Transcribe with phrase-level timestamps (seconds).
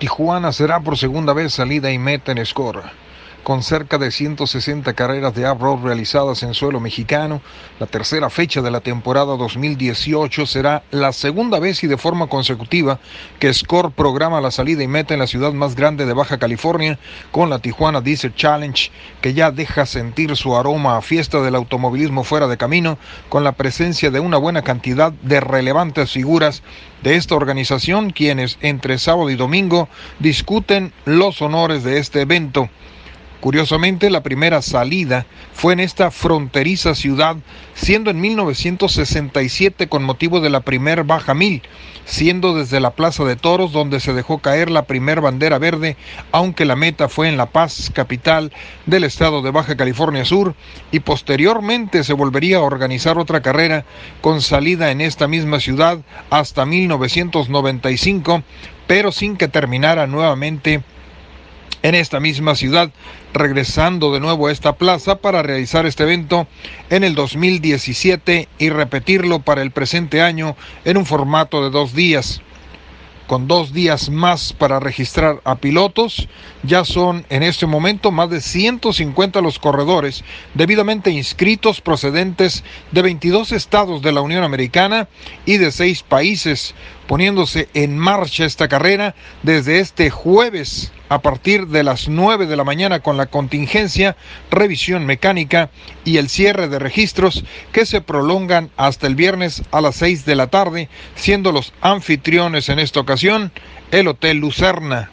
[0.00, 2.84] Tijuana será por segunda vez salida y meta en score
[3.42, 7.40] con cerca de 160 carreras de off realizadas en suelo mexicano.
[7.78, 12.98] La tercera fecha de la temporada 2018 será la segunda vez y de forma consecutiva
[13.38, 16.98] que Score programa la salida y meta en la ciudad más grande de Baja California
[17.30, 18.90] con la Tijuana Desert Challenge,
[19.20, 22.98] que ya deja sentir su aroma a fiesta del automovilismo fuera de camino,
[23.28, 26.62] con la presencia de una buena cantidad de relevantes figuras
[27.02, 29.88] de esta organización, quienes entre sábado y domingo
[30.18, 32.68] discuten los honores de este evento.
[33.40, 37.36] Curiosamente, la primera salida fue en esta fronteriza ciudad,
[37.74, 41.62] siendo en 1967 con motivo de la primer Baja Mil,
[42.04, 45.96] siendo desde la Plaza de Toros donde se dejó caer la primer bandera verde,
[46.32, 48.52] aunque la meta fue en La Paz, capital
[48.84, 50.54] del estado de Baja California Sur,
[50.92, 53.86] y posteriormente se volvería a organizar otra carrera
[54.20, 58.42] con salida en esta misma ciudad hasta 1995,
[58.86, 60.82] pero sin que terminara nuevamente
[61.82, 62.90] en esta misma ciudad,
[63.32, 66.46] regresando de nuevo a esta plaza para realizar este evento
[66.90, 72.42] en el 2017 y repetirlo para el presente año en un formato de dos días
[73.30, 76.26] con dos días más para registrar a pilotos.
[76.64, 83.52] Ya son en este momento más de 150 los corredores debidamente inscritos procedentes de 22
[83.52, 85.06] estados de la Unión Americana
[85.46, 86.74] y de seis países,
[87.06, 92.64] poniéndose en marcha esta carrera desde este jueves a partir de las 9 de la
[92.64, 94.16] mañana con la contingencia,
[94.50, 95.68] revisión mecánica
[96.04, 100.36] y el cierre de registros que se prolongan hasta el viernes a las 6 de
[100.36, 103.50] la tarde, siendo los anfitriones en esta ocasión
[103.90, 105.10] el Hotel Lucerna.